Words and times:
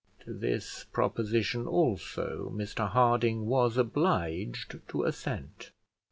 To 0.21 0.33
this 0.33 0.85
proposition 0.91 1.67
also 1.67 2.51
Mr 2.55 2.89
Harding 2.89 3.45
was 3.45 3.77
obliged 3.77 4.77
to 4.87 5.03
assent. 5.03 5.73